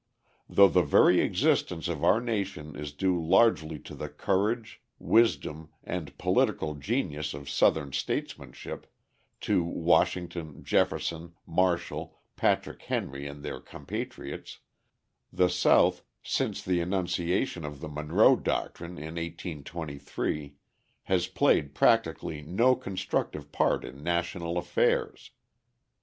Though 0.49 0.67
the 0.67 0.81
very 0.81 1.21
existence 1.21 1.87
of 1.87 2.03
our 2.03 2.19
nation 2.19 2.75
is 2.75 2.91
due 2.91 3.23
largely 3.23 3.77
to 3.81 3.93
the 3.93 4.09
courage, 4.09 4.81
wisdom, 4.97 5.69
and 5.83 6.17
political 6.17 6.73
genius 6.73 7.35
of 7.35 7.47
Southern 7.47 7.91
statesmanship 7.91 8.91
to 9.41 9.63
Washington, 9.63 10.63
Jefferson, 10.63 11.33
Marshall, 11.45 12.17
Patrick 12.35 12.81
Henry, 12.81 13.27
and 13.27 13.43
their 13.43 13.59
compatriots 13.59 14.57
the 15.31 15.49
South, 15.49 16.01
since 16.23 16.63
the 16.63 16.79
enunciation 16.81 17.63
of 17.63 17.79
the 17.79 17.87
Monroe 17.87 18.35
doctrine 18.35 18.97
in 18.97 19.17
1823, 19.21 20.55
has 21.03 21.27
played 21.27 21.75
practically 21.75 22.41
no 22.41 22.73
constructive 22.73 23.51
part 23.51 23.85
in 23.85 24.01
national 24.01 24.57
affairs. 24.57 25.29